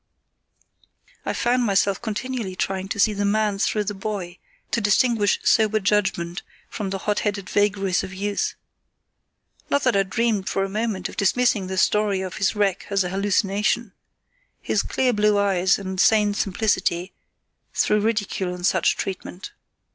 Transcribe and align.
I 1.27 1.33
found 1.33 1.63
myself 1.63 2.01
continually 2.01 2.55
trying 2.55 2.87
to 2.87 2.99
see 2.99 3.13
the 3.13 3.23
man 3.23 3.59
through 3.59 3.83
the 3.83 3.93
boy, 3.93 4.39
to 4.71 4.81
distinguish 4.81 5.39
sober 5.43 5.79
judgement 5.79 6.41
from 6.71 6.89
the 6.89 6.97
hot 6.97 7.19
headed 7.19 7.47
vagaries 7.47 8.03
of 8.03 8.11
youth. 8.11 8.55
Not 9.69 9.83
that 9.83 9.95
I 9.95 10.01
dreamed 10.01 10.49
for 10.49 10.63
a 10.63 10.69
moment 10.69 11.07
of 11.07 11.17
dismissing 11.17 11.67
the 11.67 11.77
story 11.77 12.21
of 12.21 12.37
his 12.37 12.55
wreck 12.55 12.87
as 12.89 13.03
an 13.03 13.11
hallucination. 13.11 13.93
His 14.59 14.81
clear 14.81 15.13
blue 15.13 15.37
eyes 15.37 15.77
and 15.77 15.99
sane 15.99 16.33
simplicity 16.33 17.13
threw 17.71 17.99
ridicule 17.99 18.55
on 18.55 18.63
such 18.63 18.97
treatment. 18.97 19.51